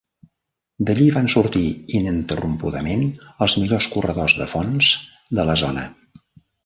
[0.87, 1.61] D'allí van sortir
[1.99, 3.05] ininterrompudament
[3.47, 4.93] els millor corredors de fons
[5.41, 5.85] de la zona.